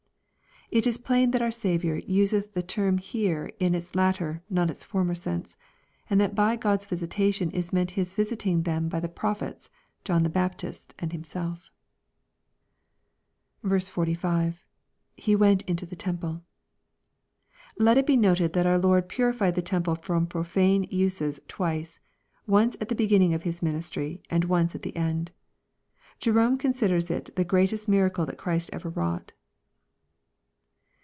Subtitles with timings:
[0.73, 4.85] It is plain that our Saviour useth the term here in its latter, not its
[4.85, 5.57] former sense;
[6.09, 9.69] and that by God*s visitation is meant His visiting them by the prophets,
[10.05, 11.69] John the Baptist, and Himself."
[13.63, 14.63] 45.—
[15.17, 16.41] [He went into the temple.]
[17.77, 21.99] Let it be noted, that our Lord puri fied the temple from profane uses twice,
[22.47, 25.31] once at the beginning of His ministry and once at the end.
[26.21, 29.33] Jerome considers it the greatr est miracle that Christ ever wrought.